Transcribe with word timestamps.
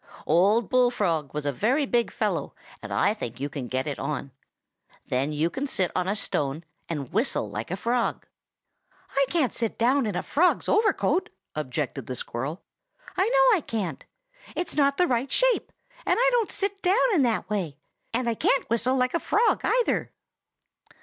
Old 0.25 0.67
Bullfrog 0.67 1.31
was 1.31 1.45
a 1.45 1.51
very 1.53 1.85
big 1.85 2.09
fellow, 2.11 2.55
and 2.81 2.91
I 2.91 3.13
think 3.13 3.39
you 3.39 3.49
can 3.49 3.67
get 3.67 3.85
it 3.85 3.99
on. 3.99 4.31
Then 5.05 5.31
you 5.31 5.51
can 5.51 5.67
sit 5.67 5.91
on 5.95 6.07
a 6.07 6.15
stone 6.15 6.63
and 6.89 7.13
whistle 7.13 7.47
like 7.47 7.69
a 7.69 7.75
frog." 7.75 8.25
"I 9.11 9.23
can't 9.29 9.53
sit 9.53 9.77
down 9.77 10.07
in 10.07 10.15
a 10.15 10.23
frog's 10.23 10.67
overcoat!" 10.67 11.29
objected 11.53 12.07
the 12.07 12.15
squirrel. 12.15 12.63
"I 13.15 13.29
know 13.29 13.55
I 13.55 13.61
can't. 13.61 14.03
It's 14.55 14.75
not 14.75 14.97
the 14.97 15.05
right 15.05 15.31
shape, 15.31 15.71
and 16.03 16.17
I 16.19 16.29
don't 16.31 16.51
sit 16.51 16.81
down 16.81 17.13
in 17.13 17.21
that 17.21 17.47
way. 17.47 17.77
And 18.11 18.27
I 18.27 18.33
can't 18.33 18.67
whistle 18.71 18.95
like 18.97 19.13
a 19.13 19.19
frog 19.19 19.61
either." 19.63 20.11